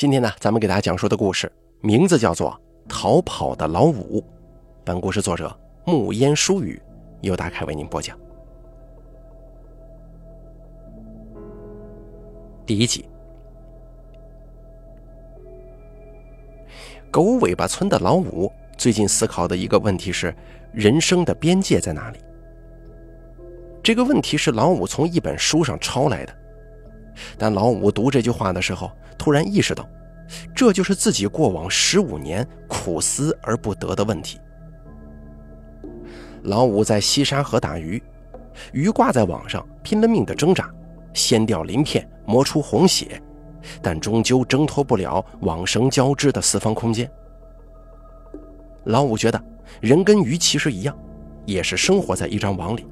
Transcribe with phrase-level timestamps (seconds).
[0.00, 2.58] 今天呢，咱们给大家讲述的故事名字叫做
[2.90, 4.18] 《逃跑的老五》。
[4.82, 6.80] 本故事作者木烟疏语
[7.20, 8.18] 由大凯为您播讲。
[12.64, 13.04] 第一集，
[17.10, 20.34] 狗尾巴村的老五最近思考的一个问题是：
[20.72, 22.18] 人生的边界在哪里？
[23.82, 26.39] 这个问题是老五从一本书上抄来的。
[27.38, 29.88] 但老五读这句话的时候，突然意识到，
[30.54, 34.38] 这就是自己过往十五年苦思而不得的问题。
[36.42, 38.02] 老五在西沙河打鱼，
[38.72, 40.70] 鱼挂在网上，拼了命的挣扎，
[41.12, 43.20] 掀掉鳞片，磨出红血，
[43.82, 47.10] 但终究挣脱不了网绳交织的四方空间。
[48.84, 49.42] 老五觉得，
[49.80, 50.96] 人跟鱼其实一样，
[51.44, 52.86] 也是生活在一张网里。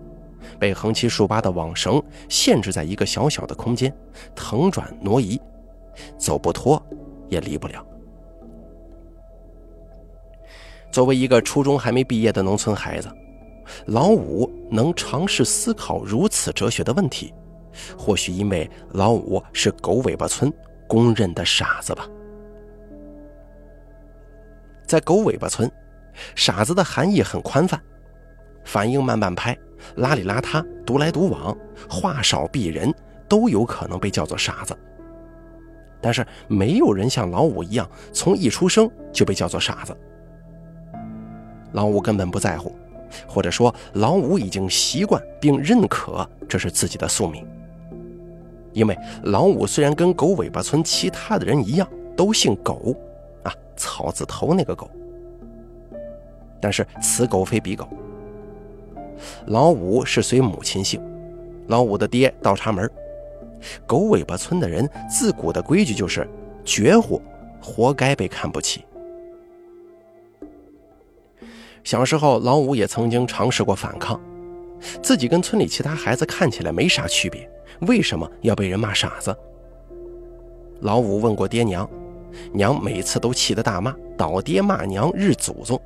[0.58, 3.94] 被横七竖八的网绳限制在一个小小的空间，
[4.34, 5.40] 腾转挪移，
[6.16, 6.82] 走不脱
[7.28, 7.84] 也离不了。
[10.90, 13.08] 作为一个初中还没毕业的农村孩子，
[13.86, 17.32] 老五能尝试思考如此哲学的问题，
[17.96, 20.52] 或许因为老五是狗尾巴村
[20.86, 22.08] 公认的傻子吧。
[24.86, 25.70] 在狗尾巴村，
[26.34, 27.78] 傻子的含义很宽泛，
[28.64, 29.56] 反应慢半拍。
[29.96, 31.56] 邋里邋遢、独来独往、
[31.88, 32.92] 话少避人，
[33.28, 34.76] 都有可能被叫做傻子。
[36.00, 39.96] 但是没有人像老五一样，从一出生就被叫做傻子。
[41.72, 42.74] 老五根本不在乎，
[43.26, 47.46] 或者说老五已经习惯并认可这是自己的宿命。
[48.72, 52.94] 因为老五虽然跟狗尾巴村其他的人一样，都姓狗，
[53.42, 54.88] 啊，草字头那个狗，
[56.60, 57.88] 但是此狗非彼狗。
[59.46, 61.00] 老五是随母亲姓，
[61.66, 62.90] 老五的爹倒插门。
[63.86, 66.28] 狗尾巴村的人自古的规矩就是
[66.64, 67.20] 绝户，
[67.60, 68.84] 活该被看不起。
[71.82, 74.20] 小时候，老五也曾经尝试过反抗，
[75.02, 79.34] 自己跟村里其他孩子看起来没啥区别，为什么要被人骂傻子？
[80.80, 81.88] 老五问过爹娘，
[82.52, 85.80] 娘每次都气得大骂，倒爹骂娘日祖宗。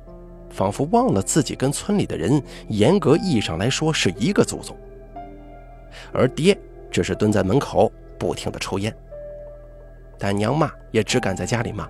[0.53, 4.77] 仿佛忘了自己跟村里的人，严格意义上来说是一个祖宗，
[6.13, 6.55] 而爹
[6.91, 8.95] 只是蹲在门口不停的抽烟。
[10.19, 11.89] 但娘骂也只敢在家里骂，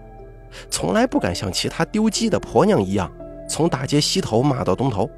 [0.70, 3.12] 从来不敢像其他丢鸡的婆娘一样，
[3.50, 5.10] 从大街西头骂到东头。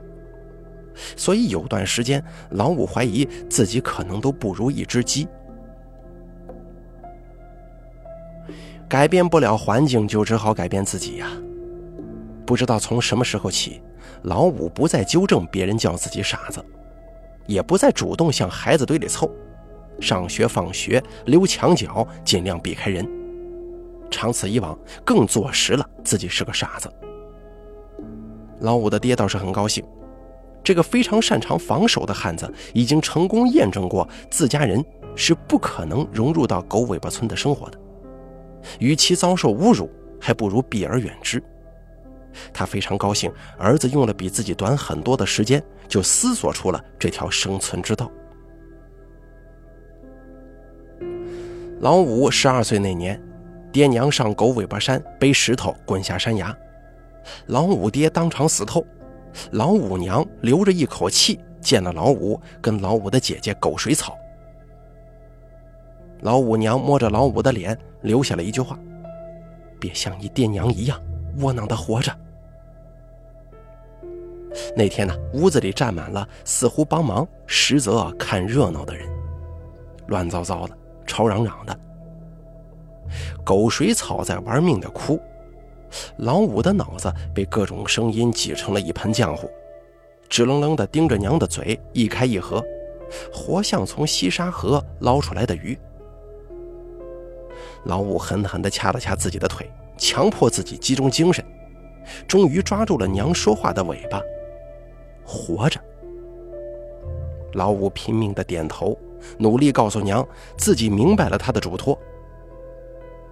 [1.16, 5.28] 所以有段时间，老五怀疑自己可能都不如一只鸡。
[8.90, 11.30] 改变不了环境，就只好改变自己呀。
[12.46, 13.82] 不知道从什么时候起，
[14.24, 16.64] 老五不再纠正别人叫自己傻子，
[17.48, 19.30] 也不再主动向孩子堆里凑，
[20.00, 23.08] 上学放学溜墙角，尽量避开人。
[24.12, 26.92] 长此以往，更坐实了自己是个傻子。
[28.60, 29.84] 老五的爹倒是很高兴，
[30.64, 34.84] 这个非常擅长防守的汉子已经成功验证过自家人
[35.16, 37.80] 是不可能融入到狗尾巴村的生活的，
[38.80, 39.90] 与其遭受侮辱，
[40.22, 41.44] 还不如避而远之。
[42.54, 48.12] 他非常高兴，儿子用了比自己短很多的时间，就思索出了这条生存之道。
[51.80, 53.22] 老五十二岁那年，
[53.72, 56.56] 爹娘上狗尾巴山背石头滚下山崖，
[57.48, 58.86] 老五爹当场死透，
[59.52, 64.18] 老五娘留着一口气见了老五跟老五的姐姐狗水草。
[66.22, 68.80] 老五娘摸着老五的脸，留下了一句话
[69.80, 71.00] ：“别像你爹娘一样
[71.40, 72.12] 窝囊的活着。”
[74.76, 79.08] 那天呢，屋子里站满了似乎帮忙，实则看热闹的人，
[80.08, 81.80] 乱糟糟的，吵嚷嚷的。
[83.44, 85.20] 狗水草在玩命的哭，
[86.18, 89.50] 老五的脑子被各种声音挤成了一盆浆糊，
[90.28, 92.64] 直愣愣地盯着娘的嘴，一开一合，
[93.32, 95.78] 活像从西沙河捞出来的鱼。
[97.84, 101.46] 老五狠狠地掐了掐自己的腿，强迫自己集中精神，
[102.28, 104.20] 终于抓住了娘说话的尾巴。
[105.26, 105.80] 活着，
[107.54, 108.98] 老五拼命的点头，
[109.38, 110.26] 努力告诉娘
[110.58, 111.98] 自己明白了他的嘱托。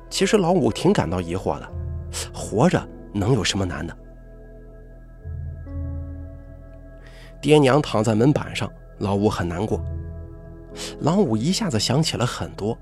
[0.10, 1.68] 其实老五挺感到疑惑的，
[2.34, 2.82] 活着
[3.14, 3.96] 能有什么难的？
[7.42, 9.84] 爹娘躺在门板上，老五很难过。
[11.02, 12.78] 老五一下子想起了很多，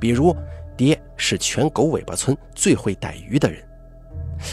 [0.00, 0.34] 比如
[0.76, 3.62] 爹是全狗尾巴村最会逮鱼的人。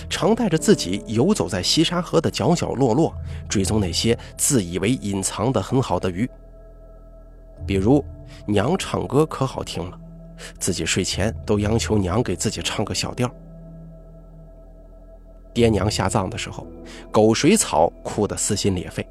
[0.10, 3.14] 常带着自己游走在西沙河的角角落落，
[3.50, 6.30] 追踪那些自以为隐藏的很好的鱼。
[7.66, 8.04] 比如，
[8.48, 10.00] 娘唱歌可好听了，
[10.60, 13.30] 自己睡前都央求娘给自己唱个小调。
[15.54, 16.66] 爹娘下葬的时候，
[17.12, 19.06] 狗水草哭得撕心裂肺，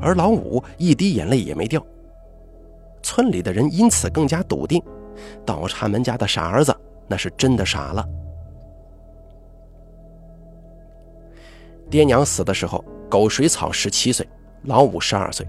[0.00, 1.84] 而老五一滴眼泪也没掉。
[3.02, 4.82] 村里的人因此更加笃定，
[5.44, 6.76] 倒插门家的傻儿子
[7.08, 8.06] 那是真的傻了。
[11.90, 14.26] 爹娘死的时候，狗水草十七岁，
[14.62, 15.44] 老五十二岁。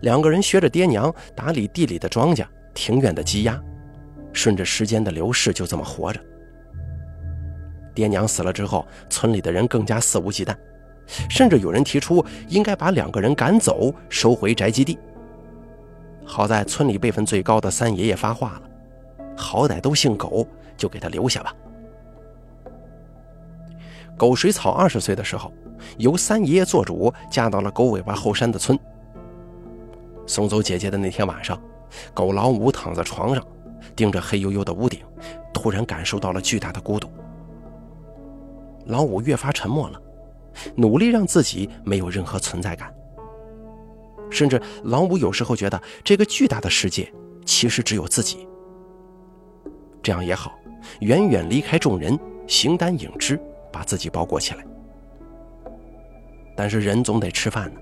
[0.00, 3.60] 两个人学着爹娘打理地里的庄稼、庭院的鸡鸭，
[4.32, 6.20] 顺着时间的流逝就这么活着。
[7.94, 10.56] 爹娘死了之后，村里的人更加肆无忌惮，
[11.30, 14.98] 甚至有人提出应该把两个人赶走，收回宅基地。
[16.24, 18.62] 好在村里辈分最高的三爷爷发话了，
[19.36, 20.46] 好歹都姓狗，
[20.76, 21.54] 就给他留下吧。
[24.16, 25.52] 狗水草二十岁的时候，
[25.98, 28.78] 由三爷爷做主，嫁到了狗尾巴后山的村。
[30.26, 31.60] 送走姐姐的那天晚上，
[32.14, 33.44] 狗老五躺在床上，
[33.96, 35.00] 盯着黑黝黝的屋顶，
[35.52, 37.08] 突然感受到了巨大的孤独。
[38.86, 40.00] 老五越发沉默了，
[40.76, 42.92] 努力让自己没有任何存在感。
[44.30, 47.12] 甚至老五有时候觉得这个巨大的世界
[47.44, 48.48] 其实只有自己。
[50.02, 50.52] 这样也好，
[51.00, 53.38] 远远离开众人，形单影只，
[53.72, 54.64] 把自己包裹起来。
[56.54, 57.80] 但是人总得吃饭呢。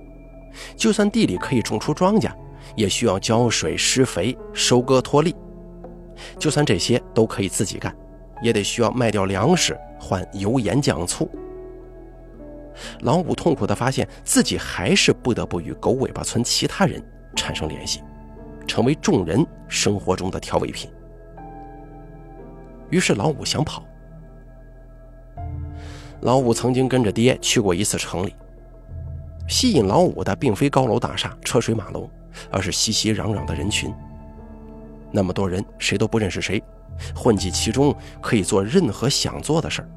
[0.76, 2.32] 就算地里可以种出庄稼，
[2.76, 5.34] 也需要浇水、施肥、收割、脱粒。
[6.38, 7.94] 就算这些都可以自己干，
[8.42, 11.30] 也得需要卖掉粮食换油盐酱醋。
[13.00, 17.02] 老五痛苦地发现自己还是不得不与狗尾巴村其他人
[17.36, 18.02] 产生联系，
[18.66, 20.90] 成为众人生活中的调味品。
[22.90, 23.84] 于是老五想跑。
[26.22, 28.34] 老五曾经跟着爹去过一次城里。
[29.48, 32.08] 吸引老五的并非高楼大厦、车水马龙，
[32.50, 33.92] 而是熙熙攘攘的人群。
[35.10, 36.62] 那么多人，谁都不认识谁，
[37.16, 39.88] 混迹其中可以做任何想做的事儿，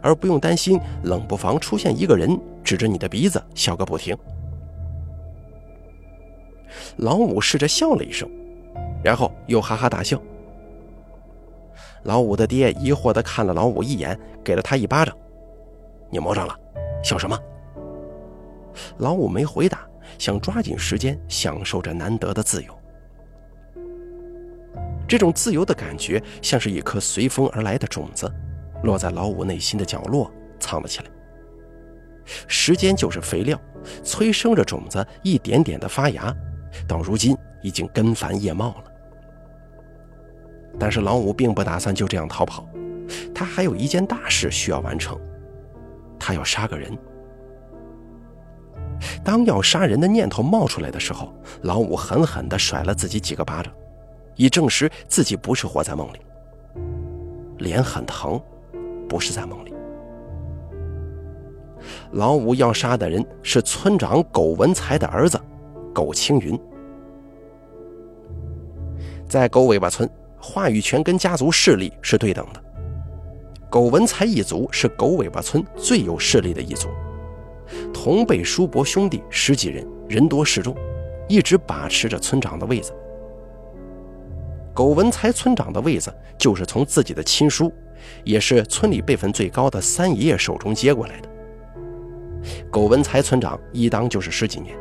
[0.00, 4.16] 而不用担心冷不防出现一个人指着你的鼻子笑个不停。
[6.96, 8.26] 老五试着笑了一声，
[9.04, 10.18] 然后又哈哈大笑。
[12.04, 15.14] 老五的爹疑惑地看了老五一眼，给了他一巴掌
[16.10, 16.58] ：“你摸上了，
[17.02, 17.38] 笑什么？”
[18.98, 19.86] 老五没回答，
[20.18, 22.78] 想抓紧时间享受着难得的自由。
[25.08, 28.30] 这种自由的感觉，像是一颗随风而来的种子，
[28.82, 31.06] 落在老五内心的角落，藏了起来。
[32.46, 33.58] 时间就是肥料，
[34.04, 36.34] 催生着种子一点点的发芽，
[36.86, 38.84] 到如今已经根繁叶茂了。
[40.78, 42.68] 但是老五并不打算就这样逃跑，
[43.34, 45.18] 他还有一件大事需要完成，
[46.28, 46.94] 他要杀个人。
[49.24, 51.32] 当要杀人的念头冒出来的时候，
[51.62, 53.72] 老五狠狠地甩了自己几个巴掌，
[54.36, 56.18] 以证实自己不是活在梦里。
[57.56, 58.38] 脸很疼，
[59.08, 59.72] 不是在梦里。
[62.10, 65.40] 老五要杀的人是村长苟文才的儿子
[65.94, 66.60] 苟青云。
[69.26, 70.06] 在狗尾巴村，
[70.38, 72.62] 话语权跟家族势力是对等的。
[73.70, 76.88] 苟文才一族是狗尾巴村最有势力的一族。
[77.92, 80.74] 同辈叔伯兄弟十几人，人多势众，
[81.28, 82.92] 一直把持着村长的位子。
[84.72, 87.70] 苟文才村长的位子就是从自己的亲叔，
[88.24, 91.28] 也是村里辈分最高的三爷爷手中接过来的。
[92.70, 94.74] 苟文才村长一当就是十几年，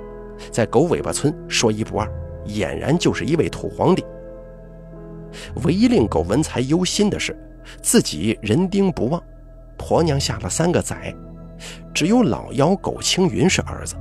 [0.50, 2.10] 在狗尾巴村说一不二，
[2.46, 4.06] 俨然就是一位土皇帝。
[5.66, 7.36] 唯一令苟文才忧心的是，
[7.82, 9.22] 自己人丁不旺，
[9.78, 11.14] 婆娘下了三个崽。
[11.94, 13.96] 只有老幺苟青云是儿子。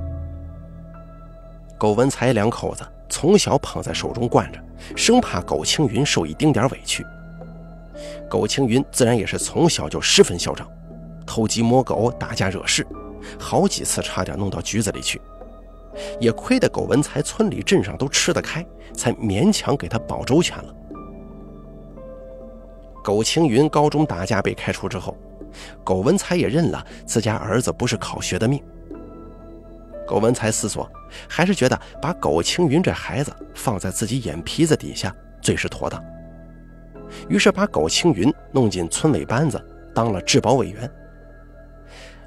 [1.77, 4.59] 苟文才两口子从小捧在手中惯着，
[4.95, 7.05] 生怕苟青云受一丁点委屈。
[8.29, 10.67] 苟青云自然也是从小就十分嚣张，
[11.25, 12.85] 偷鸡摸狗、打架惹事，
[13.39, 15.19] 好几次差点弄到局子里去。
[16.19, 20.75] 也亏得苟文才村里镇上都吃得开，才勉强给他保周全了。
[23.07, 25.17] 苟青云高中打架被开除之后。
[25.81, 28.61] 苟文才也认了自家儿子不是考学的命。
[30.05, 30.91] 苟文才思索，
[31.25, 36.03] 还是觉得把苟青云这孩子放在自己眼皮子底下最是妥当。
[37.29, 40.91] 于是把苟青云弄进村委班子，当了治保委员。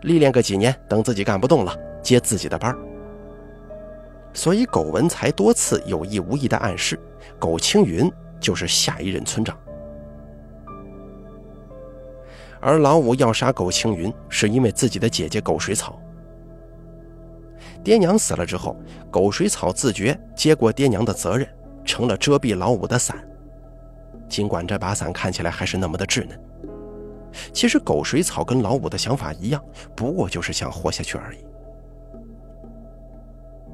[0.00, 2.74] 历练个几年，等自己干不动了，接自己的班
[4.32, 6.98] 所以苟文才多次有意无意的暗示，
[7.38, 8.10] 苟青云
[8.40, 9.54] 就是下一任村长。
[12.60, 15.98] 而老五要杀狗青云，是因为自己的姐姐狗水草。
[17.82, 18.76] 爹娘死了之后，
[19.10, 21.48] 狗水草自觉接过爹娘的责任，
[21.84, 23.16] 成了遮蔽老五的伞。
[24.28, 26.38] 尽管这把伞看起来还是那么的稚嫩。
[27.52, 29.64] 其实狗水草跟老五的想法一样，
[29.96, 31.38] 不过就是想活下去而已。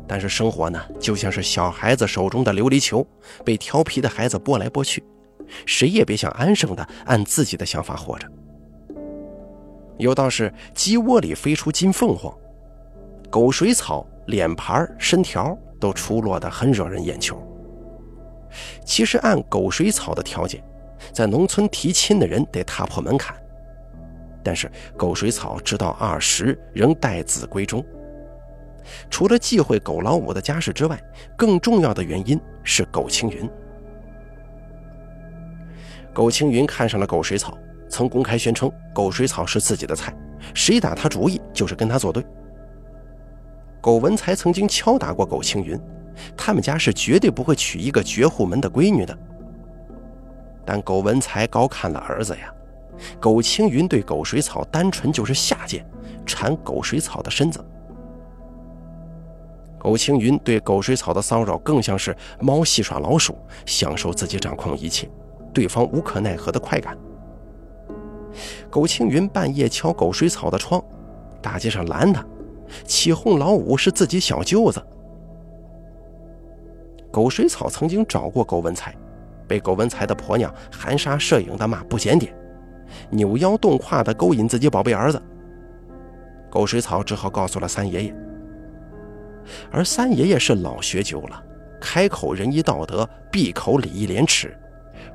[0.06, 3.04] 但是生活呢，就像是小孩子手中的琉璃球，
[3.44, 5.02] 被调皮的孩子拨来拨去，
[5.66, 8.30] 谁也别想安生的按自己的想法活着。
[9.98, 12.32] 有道是鸡窝里飞出金凤凰，
[13.30, 17.40] 狗水草脸盘身条都出落得很惹人眼球。
[18.84, 20.62] 其实按狗水草的条件，
[21.12, 23.36] 在农村提亲的人得踏破门槛。
[24.42, 27.84] 但是狗水草直到二十仍待子闺中。
[29.10, 31.02] 除了忌讳狗老五的家世之外，
[31.36, 33.50] 更重要的原因是狗青云。
[36.12, 40.14] 狗青云看上了狗水草，曾公开宣称狗水草是自己的菜，
[40.54, 42.24] 谁打他主意就是跟他作对。
[43.80, 45.80] 狗文才曾经敲打过狗青云，
[46.36, 49.16] 他们家是绝对不会娶一个绝户门的闺女的。
[50.64, 52.52] 但狗文才高看了儿子呀。
[53.20, 55.86] 狗青云对狗水草单纯就是下贱，
[56.24, 57.64] 馋狗水草的身子。
[59.78, 65.08] 狗青云对狗水草的骚扰更像是猫戏耍老鼠，享受自己掌控一切，
[65.52, 66.96] 对方无可奈何的快感。
[68.70, 70.82] 苟青云半夜敲狗水草的窗，
[71.40, 72.24] 大街上拦他，
[72.84, 74.82] 起哄老五是自己小舅子。
[77.10, 78.94] 狗水草曾经找过狗文才，
[79.48, 82.34] 被狗文才的婆娘含沙射影的骂不检点。
[83.10, 85.20] 扭腰动胯的勾引自己宝贝儿子，
[86.50, 88.14] 狗水草只好告诉了三爷爷。
[89.70, 91.42] 而三爷爷是老学究了，
[91.80, 94.56] 开口仁义道德，闭口礼义廉耻，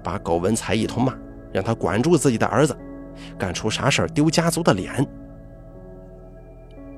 [0.03, 1.13] 把狗文才一通骂，
[1.51, 2.75] 让他管住自己的儿子，
[3.38, 5.08] 干出啥事儿丢家族的脸。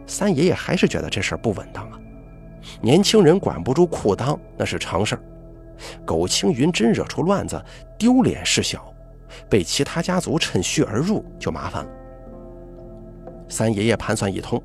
[0.05, 2.00] 三爷爷还是觉得这事儿不稳当啊，
[2.82, 5.22] 年轻人管不住裤裆那是常事儿，
[6.05, 7.63] 狗青云真惹出乱子，
[7.98, 8.84] 丢脸事小。
[9.50, 11.89] 被其他家族趁虚而入就麻烦了。
[13.50, 14.62] 三爷爷盘算一通，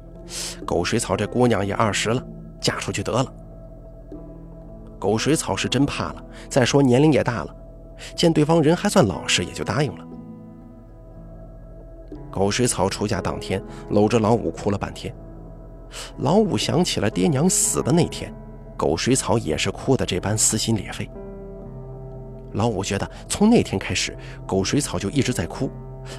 [0.66, 2.22] 狗水草这姑娘也二十了，
[2.60, 3.32] 嫁出去得了。
[4.98, 7.56] 狗水草是真怕了，再说年龄也大了，
[8.14, 10.04] 见对方人还算老实，也就答应了。
[12.38, 15.12] 狗水草出嫁当天，搂着老五哭了半天。
[16.18, 18.32] 老五想起了爹娘死的那天，
[18.76, 21.10] 狗水草也是哭得这般撕心裂肺。
[22.52, 24.16] 老五觉得，从那天开始，
[24.46, 25.68] 狗水草就一直在哭，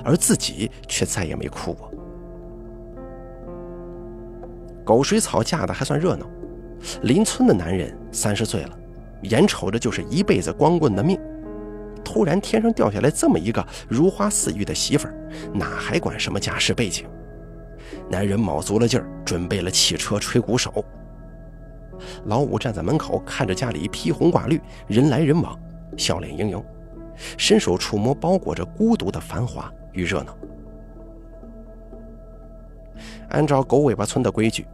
[0.04, 1.90] 而自己却再也没哭过。
[4.84, 6.26] 狗水草嫁的还算热闹，
[7.04, 8.78] 邻村的男人三十岁了，
[9.22, 11.18] 眼瞅着就是一辈子光棍的命，
[12.12, 15.14] 突然天上掉下来这么一个如花似玉的媳妇儿，
[15.54, 17.06] 哪还管什么家世背景？
[18.10, 20.84] 男人卯足了劲儿，准备了汽车、吹鼓手。
[22.26, 25.56] 老五站在门口，看着家里披红挂绿，人来人往。
[25.98, 26.64] 笑脸盈盈，
[27.38, 30.36] 伸手触摸包裹着孤独的繁华与热闹。
[33.30, 34.66] 按照狗尾巴村的规矩，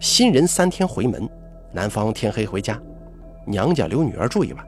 [0.00, 1.28] 新人三天回门，
[1.70, 2.80] 男方天黑回家，
[3.44, 4.66] 娘家留女儿住一晚。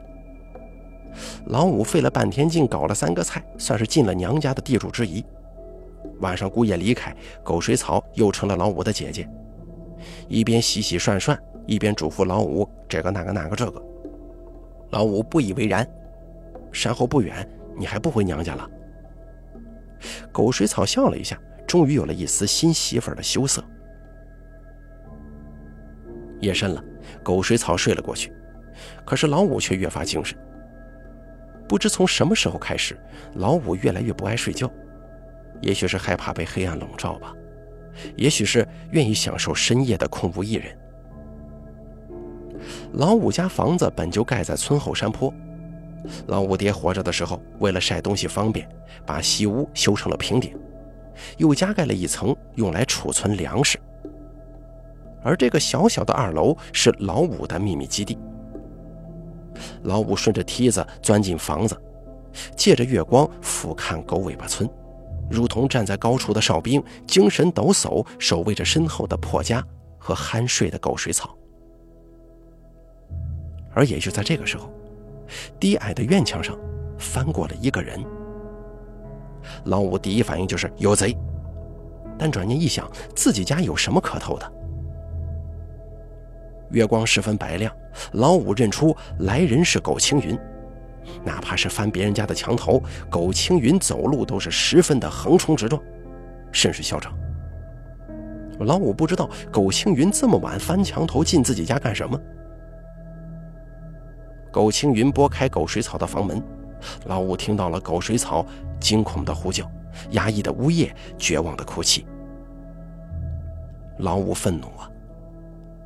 [1.45, 5.23] 老五费了半天劲搞了三个菜，算是尽了娘家的地主之谊。
[6.19, 9.27] 晚上姑爷离开，狗水草又成了老五的姐姐，
[10.27, 13.81] 一边洗洗涮涮，一边嘱咐老五这个那个那个这个。
[14.91, 15.87] 老五不以为然，
[16.71, 18.69] 山后不远，你还不回娘家了？
[20.31, 23.63] 狗水草笑了一下，终于有了一丝新媳妇的羞涩。
[26.39, 26.83] 夜深了，
[27.23, 28.33] 狗水草睡了过去，
[29.05, 30.37] 可是老五却越发精神。
[31.71, 32.99] 不知从什么时候开始，
[33.35, 34.69] 老五越来越不爱睡觉，
[35.61, 37.33] 也许是害怕被黑暗笼罩吧，
[38.17, 40.77] 也许是愿意享受深夜的空无一人。
[42.91, 45.33] 老五家房子本就盖在村后山坡，
[46.27, 48.67] 老五爹活着的时候，为了晒东西方便，
[49.05, 50.53] 把西屋修成了平顶，
[51.37, 53.79] 又加盖了一层用来储存粮食。
[55.23, 58.19] 而这个小小的二楼是老五的秘密基地。
[59.83, 61.79] 老五顺着梯子钻进房子，
[62.55, 64.69] 借着月光俯瞰狗尾巴村，
[65.29, 69.65] 如同站在高处的哨兵，精神抖擞，守卫着身后的破家
[69.97, 71.35] 和酣睡的狗水草。
[73.73, 74.69] 而也就在这个时候，
[75.59, 76.57] 低矮的院墙上
[76.97, 78.03] 翻过了一个人。
[79.65, 81.17] 老五第一反应就是有贼，
[82.17, 84.53] 但转念一想，自己家有什么可偷的？
[86.71, 87.73] 月光十分白亮，
[88.13, 90.37] 老五认出来人是狗青云。
[91.23, 95.81] 哪怕是翻别人家的墙头，狗青云走路都是十分的横冲直撞，
[96.51, 97.11] 甚是嚣张。
[98.59, 102.19] 老五不知道狗青云这么晚翻墙头进自己家干什么。
[104.51, 105.09] 苟青云。
[105.09, 106.43] 拨开狗水草的房门，
[107.05, 108.45] 老五听到了狗水草
[108.81, 109.65] 惊恐的呼叫、
[110.11, 112.05] 压抑的呜咽、绝望的哭泣。
[113.99, 114.90] 老五愤怒啊，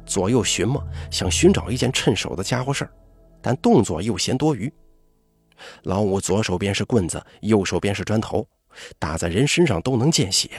[0.06, 2.92] 左右寻摸，想寻找一件趁手的家伙事儿，
[3.42, 4.72] 但动作又嫌多余。
[5.84, 8.48] 老五左手边是棍子，右手边是砖头，
[9.00, 10.50] 打在人身上都能见血。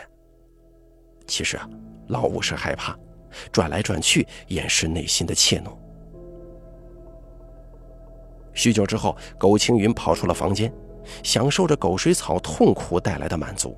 [1.26, 1.69] 其实啊，
[2.09, 2.97] 老五是害怕，
[3.53, 5.76] 转来转去掩饰内心的怯懦。
[8.55, 10.73] 许久之后，苟青云跑出了房间，
[11.23, 13.76] 享受着狗水草痛苦带来的满足。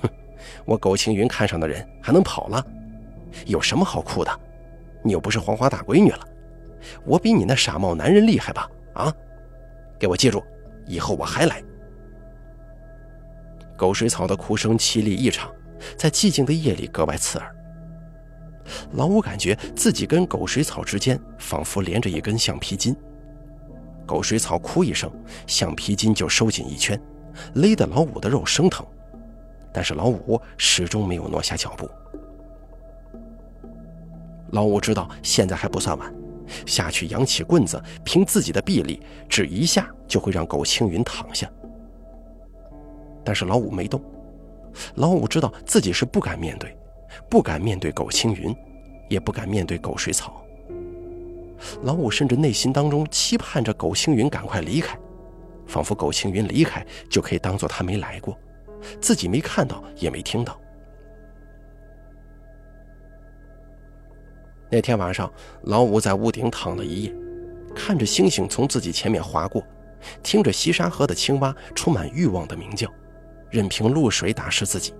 [0.00, 0.08] 哼，
[0.64, 2.66] 我苟青云看上的人还能跑了？
[3.46, 4.40] 有什么好哭的？
[5.02, 6.28] 你又不是黄花大闺女了，
[7.04, 8.70] 我比你那傻帽男人厉害吧？
[8.94, 9.14] 啊！
[9.98, 10.42] 给我记住，
[10.86, 11.62] 以后我还来。
[13.76, 15.50] 狗水草的哭声凄厉异常，
[15.96, 17.56] 在寂静的夜里格外刺耳。
[18.92, 22.94] 老五感觉自己跟狗水草之间仿佛连着一根橡皮筋。
[24.06, 25.10] 狗水草哭一声，
[25.46, 27.00] 橡皮筋就收紧一圈，
[27.54, 28.84] 勒得老五的肉生疼。
[29.72, 31.88] 但是老五始终没有挪下脚步。
[34.52, 36.14] 老五知道现在还不算晚。
[36.66, 41.48] 下去扬起棍子，凭自己的臂力，只一下就会让苟青云躺下。
[43.24, 44.02] 但是老五没动。
[44.96, 46.76] 老五知道自己是不敢面对，
[47.28, 48.54] 不敢面对苟青云，
[49.08, 50.44] 也不敢面对狗水草。
[51.82, 54.98] 老五甚至内心当中期盼着苟青云赶快离开，
[55.66, 58.36] 仿佛苟青云离开就可以当做他没来过，
[59.00, 60.58] 自己没看到也没听到。
[64.70, 65.30] 那天晚上，
[65.62, 67.14] 老五在屋顶躺了一夜，
[67.74, 69.62] 看着星星从自己前面划过，
[70.22, 72.88] 听着西沙河的青蛙充满欲望的鸣叫，
[73.50, 74.94] 任凭露水打湿自己。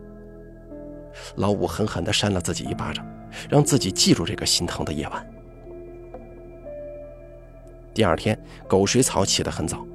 [1.36, 3.06] 老五狠狠地扇了自己一巴掌，
[3.48, 5.24] 让自己记住这个心疼的夜晚。
[7.94, 8.36] 第二天，
[8.66, 9.86] 狗水草起得很早，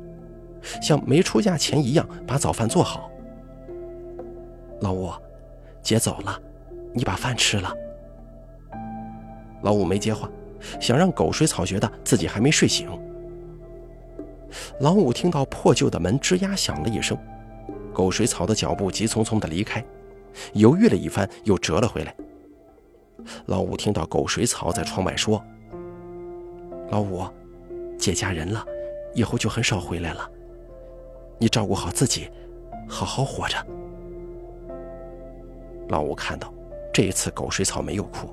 [0.82, 3.12] 像没出嫁前一样把早饭做好。
[4.80, 5.12] 老五，
[5.82, 6.42] 姐走了，
[6.94, 7.74] 你把饭吃了。
[9.66, 10.30] 老五没接话，
[10.80, 12.88] 想让狗水草觉得自己还没睡醒。
[14.80, 17.18] 老五听到破旧的门吱呀响了一声，
[17.92, 19.84] 狗水草的脚步急匆匆地离开，
[20.54, 22.16] 犹豫了一番，又折了回来。
[23.48, 25.44] 老五听到狗水草在窗外说
[26.92, 27.26] ：“老五，
[27.98, 28.64] 姐嫁人了，
[29.16, 30.30] 以后就很少回来了，
[31.40, 32.30] 你照顾好自己，
[32.88, 33.58] 好好活着。”
[35.90, 36.54] 老五看到，
[36.94, 38.30] 这一次狗水草没有哭。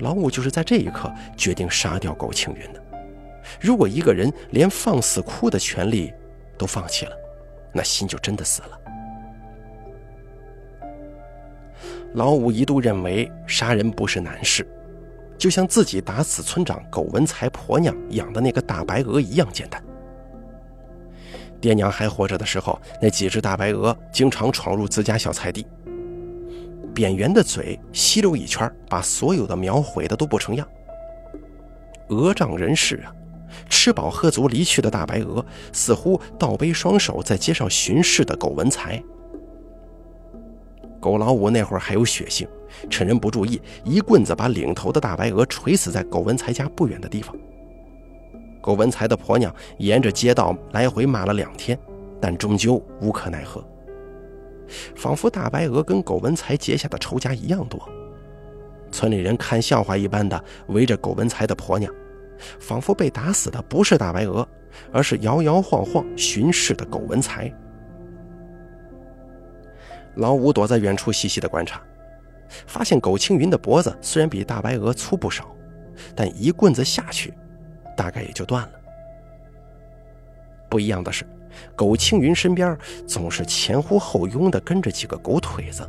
[0.00, 2.82] 老五就是在这一刻决定杀掉苟青云的。
[3.60, 6.12] 如果一个人连放肆哭的权利
[6.58, 7.16] 都放弃了，
[7.72, 8.80] 那心就真的死了。
[12.14, 14.66] 老五一度认为杀人不是难事，
[15.38, 19.82] 就像自己打死村长苟文才婆娘养的那个大白鹅一样简单。
[21.60, 25.66] 爹娘还活着的时候，那几只大白鹅经常闯入自家小菜地。
[26.94, 30.66] 扁圆的嘴吸溜一圈，把所有的苗毁的都不成样。
[32.08, 33.14] 鹅仗人势啊，
[33.68, 39.02] 吃饱喝足离去的大白鹅，似乎倒背双手在街上巡视的苟文才。
[41.00, 42.46] 苟老五那会儿还有血性，
[42.90, 47.34] 趁人不注意，一棍子把领头的大白鹅锤死在苟文才家不远的地方。
[48.60, 51.78] 苟文才的婆娘沿着街道来回骂了两天，
[52.20, 53.64] 但终究无可奈何。
[54.94, 57.80] 仿佛大白鹅跟苟文才结下的仇家一样多，
[58.92, 61.92] 村里人看笑话一般的围着苟文才的婆娘，
[62.58, 64.46] 仿佛被打死的不是大白鹅，
[64.92, 67.52] 而是摇摇晃晃巡视的苟文才。
[70.16, 71.80] 老五躲在远处细细的观察，
[72.66, 75.54] 发现苟青云的脖子虽然比大白鹅粗不少，
[76.14, 77.32] 但一棍子下去，
[77.96, 78.72] 大概也就断了。
[80.68, 81.24] 不一样的是。
[81.76, 85.88] 苟青云身边总是前呼后拥的跟着几个狗腿子。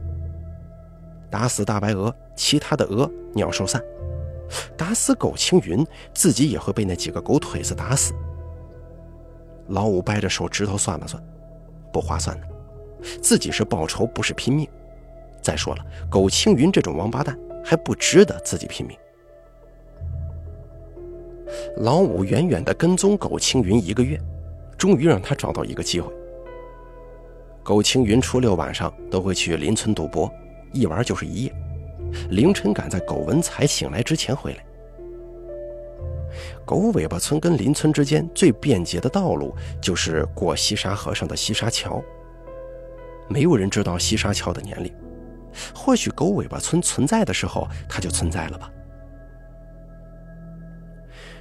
[1.30, 3.82] 打死大白鹅，其他的鹅鸟兽散；
[4.76, 8.14] 打死苟青云，自己也会被那几个狗腿子打死。
[9.68, 11.24] 老五掰着手指头算了算，
[11.94, 12.48] 不划算的。
[13.22, 14.68] 自己是报仇，不是拼命。
[15.42, 18.98] 再说了，苟青云这种王八蛋还不值得自己拼命。
[21.78, 24.20] 老五远远地跟踪苟青云一个月。
[24.82, 26.12] 终于让他找到一个机会。
[27.62, 30.28] 苟青云初六晚上都会去邻村赌博，
[30.74, 31.54] 一玩就是一夜，
[32.32, 34.66] 凌晨赶在苟文才醒来之前回来。
[36.66, 42.04] 狗尾巴村跟邻村之间最便捷的道路就是过西沙河上的西沙桥。
[43.30, 44.92] 没有人知道西沙桥的年龄，
[45.76, 48.72] 或许狗尾巴村存在的时候它就存在了吧。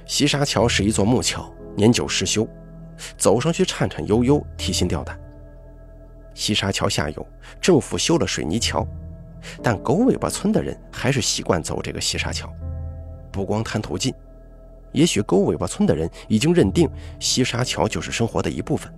[0.05, 2.47] 西沙桥是一座木桥，年久失修。
[3.17, 5.19] 走上去颤颤悠悠，提心吊胆。
[6.33, 7.27] 西沙桥下游，
[7.59, 8.87] 政府修了水泥桥，
[9.61, 12.51] 但狗尾巴村的人还是习惯走这个西沙桥。
[13.31, 14.13] 不光贪图近，
[14.91, 18.91] 也许狗尾巴村的人已经认定西沙桥就是生活的一部分。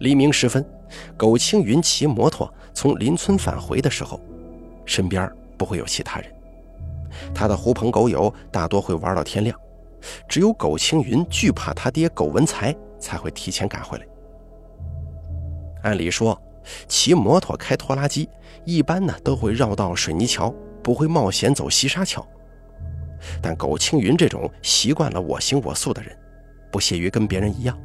[0.00, 0.64] 黎明时分，
[1.16, 4.20] 苟青云骑摩托从邻村返回的时候，
[4.84, 6.32] 身边不会有其他人。
[7.34, 9.58] 他的狐朋狗友大多会玩到天亮，
[10.28, 14.06] 只有苟青云惧怕他爹苟文才，才会提前赶回来。
[15.82, 16.40] 按理说，
[16.86, 18.28] 骑摩托开拖拉机
[18.64, 22.26] 一般呢都会绕道水泥桥，不会冒险走西沙桥。
[23.42, 26.16] 但苟青云这种习惯了我行我素的人，
[26.70, 27.78] 不屑于跟别人一样。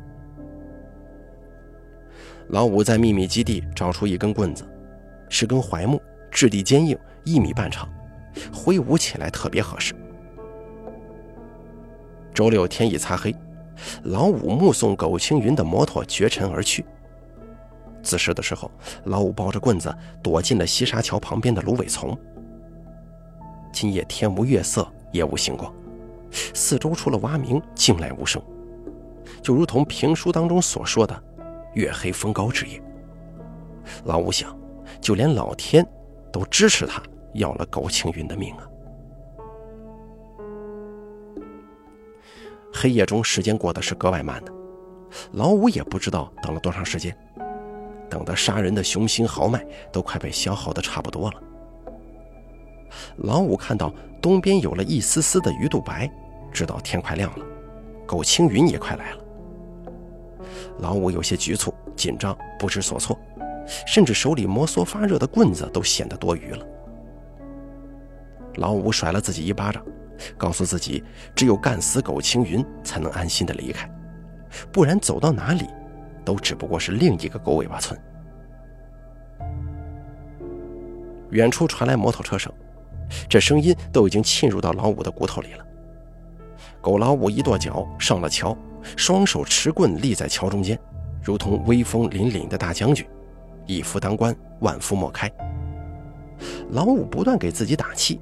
[2.49, 4.63] 老五在秘密基地找出一根棍子，
[5.30, 7.89] 是根槐木，质地坚硬，一米半长，
[8.54, 9.95] 挥舞起来特别合适。
[12.34, 13.34] 周六天已擦黑，
[14.04, 16.86] 老五目送苟青云的摩托绝尘而去。
[18.02, 18.69] 自食的时候，
[19.06, 22.17] 老五抱着棍子躲进了西沙桥旁边的芦苇丛。
[23.72, 25.74] 今夜天无月色，夜无星光，
[26.54, 28.41] 四周除了蛙鸣，静来无声，
[29.41, 31.24] 就如同评书当中所说的。
[31.76, 32.80] 月黑风高之夜，
[34.04, 34.56] 老五想，
[35.02, 35.84] 就连老天
[36.32, 37.02] 都支持他
[37.34, 38.67] 要了苟青云的命啊！
[42.74, 44.52] 黑夜中，时间过得是格外慢的，
[45.34, 47.16] 老五也不知道等了多长时间，
[48.10, 51.44] 等的杀人的雄心豪迈都快被消耗的差不多了。
[53.18, 56.12] 老五看到东边有了一丝丝的鱼肚白，
[56.52, 57.46] 知道天快亮了，
[58.06, 59.18] 苟青云也快来了。
[60.80, 63.18] 老五有些局促、紧张、不知所措，
[63.86, 66.66] 甚至手里摩挲发热的棍子都显得多余了。
[68.56, 69.84] 老五甩了自己一巴掌，
[70.38, 71.04] 告诉自己，
[71.36, 73.89] 只有干死苟青云，才能安心的离开，
[74.71, 75.67] 不然走到哪里，
[76.23, 77.99] 都只不过是另一个狗尾巴村。
[81.32, 82.52] 远处传来摩托车声，
[83.28, 85.65] 这声音都已经沁入到老五的骨头里了。
[86.82, 88.58] 狗老五一跺脚上了桥。
[88.97, 90.78] 双手持棍立在桥中间，
[91.21, 93.08] 如同威风凛凛的大将军，
[93.65, 95.32] 一夫当关，万夫莫开。
[96.71, 98.19] 老五不断给自己打气：“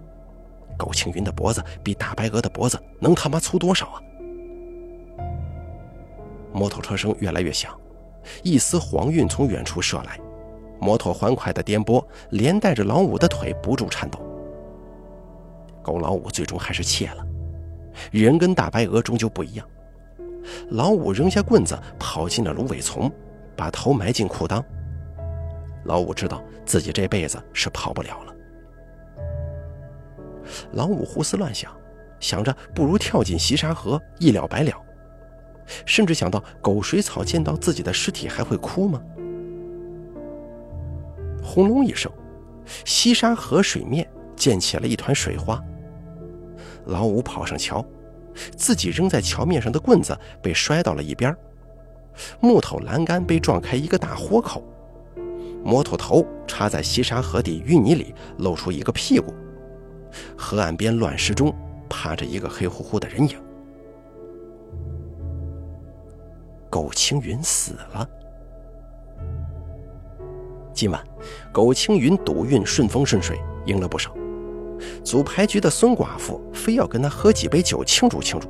[0.81, 4.01] 苟青云的脖子比大白鹅的脖子能他妈粗多少啊！”
[6.51, 7.79] 摩托车声越来越响，
[8.41, 10.19] 一丝黄晕从远处射来，
[10.79, 14.19] 摩托欢快的颠簸连带着老五的腿不住颤抖。
[15.83, 17.25] 狗老五最终还是怯了，
[18.11, 19.67] 人跟大白鹅终究不一样。
[20.71, 23.11] 老五扔下棍子，跑进了芦苇丛，
[23.55, 24.63] 把头埋进裤裆。
[25.85, 28.30] 老五知道自己这辈子是跑不了了。
[30.73, 31.71] 老五胡思乱想，
[32.19, 34.73] 想着不如跳进西沙河，一了百了。
[35.85, 39.01] 甚至想到狗水草见到自己的尸体还会哭吗？
[41.43, 42.11] 轰隆一声，
[42.85, 45.61] 西沙河水面溅起了一团水花。
[46.85, 47.85] 老五跑上桥。
[48.55, 51.35] 自己扔在桥面上的棍子被摔到了一边，
[52.39, 54.63] 木头栏杆被撞开一个大豁口，
[55.65, 59.33] 摩托头插在西沙河底淤泥里，露出一个屁股。
[60.37, 61.53] 河岸边乱石中
[61.89, 63.37] 趴着一个黑乎乎的人影。
[66.69, 68.09] 苟青云死了。
[70.73, 71.03] 今晚，
[71.51, 74.15] 苟青云赌运顺风顺水，赢了不少。
[75.03, 78.49] 组牌局的孙寡妇非要跟他喝几杯酒庆祝庆祝。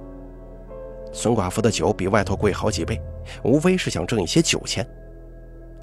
[1.11, 3.01] 孙寡妇的酒比外头贵好几倍，
[3.43, 4.87] 无非是想挣一些酒钱。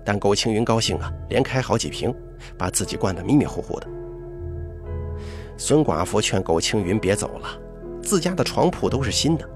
[0.04, 2.14] 但苟青云高兴啊，连开好几瓶，
[2.56, 3.86] 把自己灌得迷迷糊糊的。
[5.58, 7.48] 孙寡妇劝苟青云别走了，
[8.02, 9.46] 自家的床铺都是新的。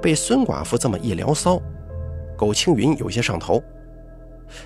[0.00, 1.60] 被孙寡妇这么一聊骚，
[2.38, 3.62] 苟青云有些上头。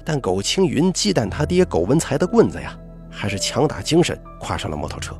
[0.05, 2.79] 但苟青云忌惮他爹苟文才的棍子呀。
[3.19, 5.17] 还是强打精神，跨上了摩托车。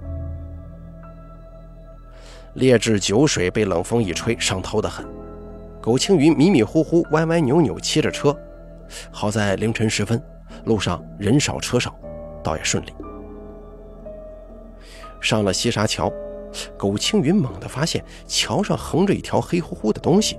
[2.53, 5.07] 劣质酒水被冷风一吹，上头的很。
[5.81, 8.39] 苟青云迷迷糊糊、歪歪扭扭骑着车，
[9.11, 10.23] 好在凌晨时分，
[10.65, 11.99] 路上人少车少，
[12.45, 12.93] 倒也顺利。
[15.21, 16.13] 上了西沙桥，
[16.77, 20.39] 苟青云猛地发现桥上横着一条黑乎乎的东西。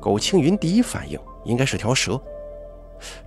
[0.00, 2.20] 苟青云第一反应应该是条蛇。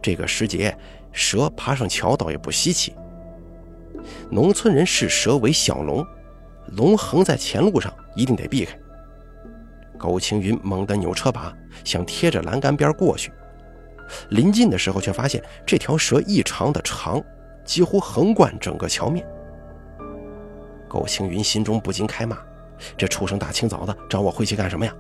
[0.01, 0.75] 这个时节。
[1.13, 2.95] 蛇爬上桥倒也不稀奇。
[4.29, 6.07] 农村人视蛇为小龙，
[6.77, 8.79] 龙横在前路上，一定得避开。
[9.99, 13.29] 苟青云猛地扭车把，想贴着栏杆边过去。
[14.29, 17.21] 临近的时候，却发现这条蛇异常的长，
[17.65, 19.27] 几乎横贯整个桥面。
[20.91, 22.37] 苟青云心中不禁开骂
[22.97, 24.93] ：“这畜生大清早的找我晦气干什么呀？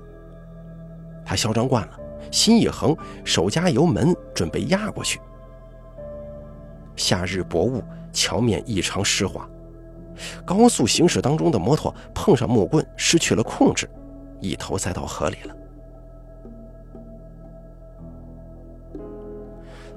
[1.25, 1.99] 他嚣张惯了，
[2.31, 5.19] 心一横，手加油门准备压过去。
[6.95, 9.45] 夏日薄雾，桥面异常湿滑，
[10.45, 13.89] 高速行驶当中的摩托碰上木棍，失去了控制，
[14.39, 15.55] 一头栽到河里了。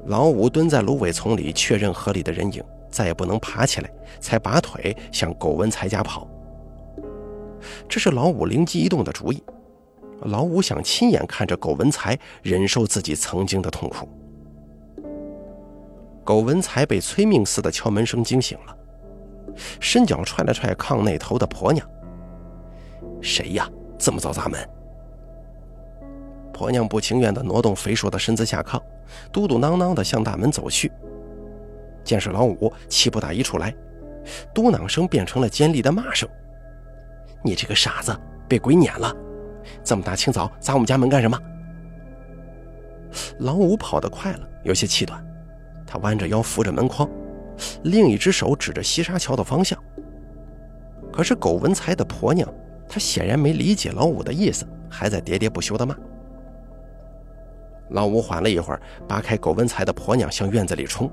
[0.06, 2.60] 老五蹲在芦苇丛里，确认河里的人影，
[2.94, 6.28] 再也不能爬起来，才拔腿向苟文才家跑。
[7.88, 9.42] 这是老五灵机一动的主意。
[10.20, 14.08] 老五想亲眼看着苟文才忍受自己曾经的痛苦。
[16.22, 18.76] 苟文才被催命似的敲门声惊醒了，
[19.80, 21.84] 伸脚踹了踹炕那头的婆娘
[23.20, 23.68] ：“谁呀？
[23.98, 24.66] 这么早砸门？”
[26.54, 28.80] 婆娘不情愿地挪动肥硕的身子下炕，
[29.32, 30.90] 嘟嘟囔囔地向大门走去。
[32.04, 33.74] 见是老五，气不打一处来，
[34.54, 36.28] 嘟囔声变成了尖利的骂声
[37.42, 38.14] ：“你这个傻子，
[38.46, 39.14] 被鬼撵了！
[39.82, 41.38] 这么大清早砸我们家门干什么？”
[43.40, 45.24] 老五跑得快了，有些气短，
[45.86, 47.08] 他弯着腰扶着门框，
[47.84, 49.78] 另一只手指着西沙桥的方向。
[51.12, 52.52] 可是苟文才的婆娘，
[52.88, 55.96] 她显然没理解老五的意思，还在喋喋不休地骂。
[57.90, 61.08] 老五缓了一会儿，扒开苟文才的婆娘，向院子里冲。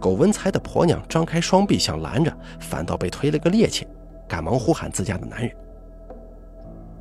[0.00, 3.84] 苟文才的婆娘张开双臂想拦着，反倒被推了个趔趄，
[4.28, 5.50] 赶忙呼喊自家的男人。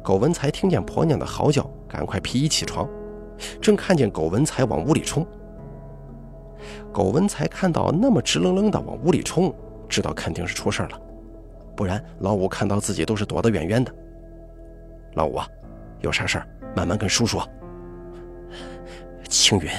[0.03, 2.87] 苟文才听见婆娘的嚎叫，赶快披衣起床，
[3.61, 5.25] 正看见苟文才往屋里冲。
[6.93, 9.53] 苟文才看到那么直愣愣的往屋里冲，
[9.89, 11.01] 知道肯定是出事了，
[11.75, 13.93] 不然老五看到自己都是躲得远远的。
[15.15, 15.47] 老五啊，
[16.01, 17.47] 有啥事儿慢慢跟叔说。
[19.27, 19.69] 青云，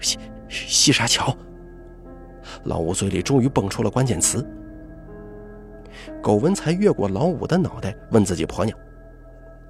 [0.00, 1.34] 西西沙桥。
[2.64, 4.46] 老五嘴里终于蹦出了关键词。
[6.22, 8.76] 苟文才越过老五的脑袋，问自己婆娘：“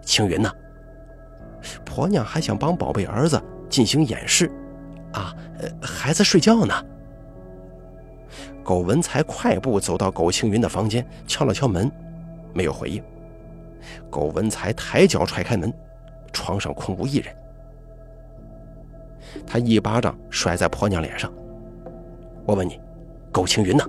[0.03, 0.51] 青云呢？”
[1.85, 4.51] 婆娘还想帮宝贝儿子进行掩饰，
[5.13, 5.35] 啊，
[5.81, 6.75] 还在睡觉呢。
[8.65, 11.91] 苟文才快步走到苟青云的房间，敲了敲门，
[12.53, 13.03] 没有回应。
[14.11, 15.73] 苟文才抬脚踹开门，
[16.33, 17.35] 床上空无一人。
[19.47, 21.33] 他一巴掌甩在婆娘脸上。
[22.45, 22.81] 我问你，
[23.31, 23.85] 苟青云呢？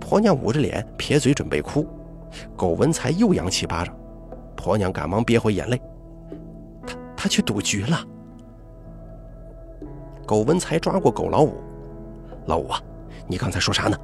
[0.00, 1.86] 婆娘捂着脸，撇嘴准备哭。
[2.56, 3.94] 苟文才又扬起巴掌，
[4.56, 5.80] 婆娘赶忙憋回眼泪。
[6.86, 8.04] 他他去赌局了。
[10.26, 11.54] 苟文才抓过苟老五，
[12.46, 12.80] 老五啊，
[13.26, 13.96] 你刚才说啥呢？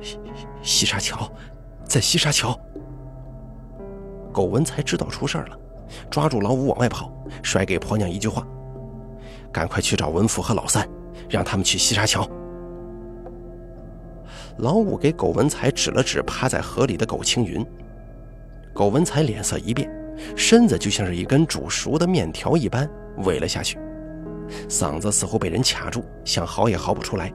[0.00, 0.18] 西
[0.62, 1.30] 西沙桥，
[1.84, 2.58] 在西沙桥。
[4.32, 5.58] 苟文才知道出事了，
[6.10, 8.46] 抓住老五往外跑，甩给婆娘一句话。
[9.52, 10.88] 赶快去找文福和老三，
[11.32, 12.28] 让他们去西沙桥。
[14.58, 17.66] 老五给苟文才指了指趴在河里的苟青云，
[18.74, 19.90] 苟文才脸色一变，
[20.36, 22.86] 身子就像是一根煮熟的面条一般
[23.24, 23.78] 萎了下去，
[24.68, 27.32] 嗓子似乎被人卡住，想嚎也嚎不出来。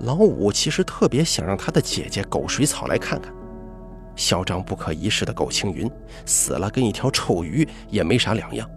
[0.00, 3.34] 老五其实特别想让他的姐姐苟水草来看看，
[4.14, 5.90] 嚣张不可一世的苟青云
[6.26, 8.70] 死了，跟一条臭鱼也没啥两样。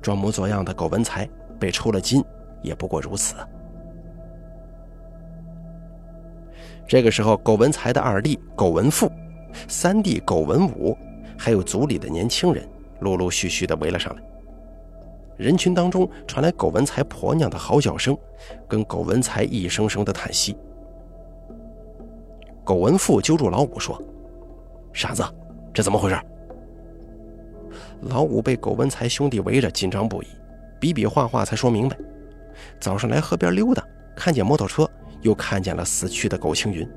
[0.00, 2.24] 装模作样的苟文才被抽了筋，
[2.66, 3.36] 也不过如此。
[6.86, 9.10] 这个时候，苟文才的二弟苟文富、
[9.68, 10.96] 三弟苟文武，
[11.38, 12.68] 还有族里的年轻人，
[13.00, 14.22] 陆陆续续的围了上来。
[15.36, 18.16] 人群当中传来苟文才婆娘的嚎叫声，
[18.68, 20.56] 跟苟文才一声声的叹息。
[22.64, 24.00] 苟文富揪住老五说
[24.92, 25.22] ：“傻子，
[25.74, 26.18] 这怎么回事？”
[28.02, 30.26] 老五被苟文才兄弟围着，紧张不已，
[30.80, 31.96] 比比划划才说明白：
[32.80, 33.82] 早上来河边溜达，
[34.14, 34.88] 看见摩托车，
[35.22, 36.88] 又看见了死去的苟青云。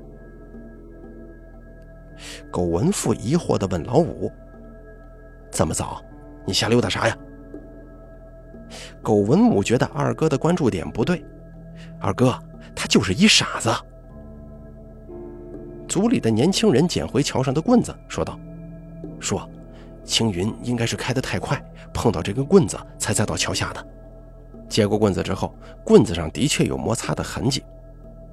[2.50, 4.30] 苟文富疑惑地问老五
[5.50, 6.02] ：“这么早，
[6.46, 7.16] 你瞎溜达啥呀？”
[9.02, 11.24] 苟文武觉得二哥的关注点不对，
[11.98, 12.38] 二哥
[12.74, 13.70] 他就是一傻子。
[15.88, 18.38] 组里的年轻人捡回桥上的棍子，说道
[19.18, 19.48] ：“说。”
[20.02, 23.86] 青云应该是开得太快，碰到这根棍子才栽到桥下的。
[24.70, 25.52] 接过棍子之后，
[25.84, 27.62] 棍子上的确有摩擦的痕迹。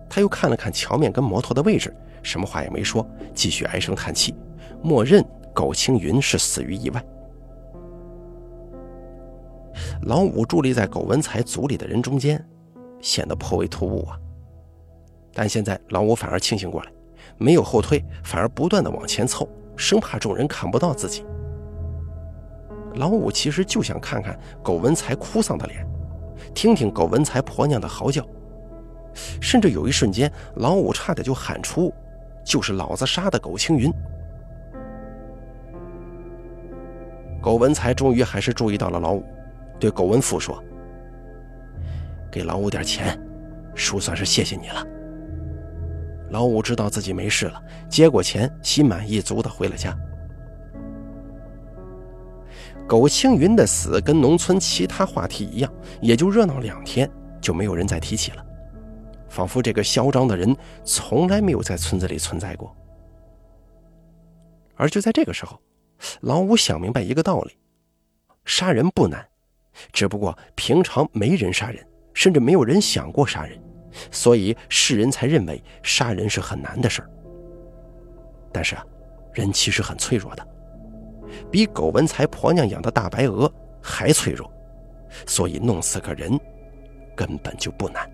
[0.08, 4.34] 他又看了看桥面跟摩托的位置，什么话也没说，继续唉声叹气，
[4.82, 5.22] 默认
[5.54, 7.04] 苟青云是死于意外。
[10.04, 12.42] 老五伫立在苟文才组里的人中间，
[13.02, 14.18] 显得颇为突兀啊。
[15.34, 16.92] 但现在老五反而清醒过来，
[17.38, 21.26] 没有后退，反而不断的往前凑，生怕众人看不到自己。
[22.96, 25.86] 老五其实就想看看苟文才哭丧的脸，
[26.58, 28.26] 听听苟文才婆娘的嚎叫，
[29.40, 31.94] 甚至有一瞬间，老五差点就喊出
[32.44, 33.94] ：“就是老子杀的苟青云。”
[37.40, 39.24] 苟文才终于还是注意到了老五，
[39.80, 40.60] 对苟文富说
[42.32, 43.16] ：“给老五点钱，
[43.76, 44.84] 叔算是谢谢你了。”
[46.32, 49.96] 老五知道自己没事了，接过钱，心满意足的回了家。
[52.88, 55.72] 苟青云的死跟农村其他话题一样，
[56.02, 57.10] 也就热闹两天，
[57.42, 58.46] 就没有人再提起了，
[59.30, 62.74] 仿佛这个嚣张的人从来没有在村子里存在过。
[64.76, 65.60] 而就在这个时候，
[66.22, 67.58] 老五想明白一个道理：
[68.46, 69.28] 杀人不难，
[69.92, 73.60] 只不过平常没人杀人，甚至没有人想过杀人。
[74.12, 77.10] 所以世人才认为杀人是很难的事儿。
[78.54, 78.86] 但是啊，
[79.34, 80.48] 人其实很脆弱的，
[81.52, 84.52] 比苟文才婆娘养的大白鹅还脆弱，
[85.26, 86.40] 所以弄死个人
[87.16, 88.10] 根本就不难。